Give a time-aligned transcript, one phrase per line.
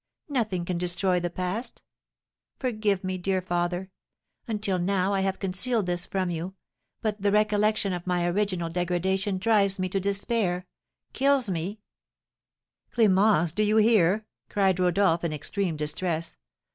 [0.29, 1.83] Nothing can destroy the past.
[2.57, 3.91] Forgive me, dear father.
[4.47, 6.55] Until now I have concealed this from you;
[7.03, 10.65] but the recollection of my original degradation drives me to despair
[11.13, 11.81] kills me"
[12.95, 16.35] "Clémence, do you hear?" cried Rodolph, in extreme distress.